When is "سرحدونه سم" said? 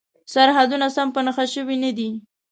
0.33-1.07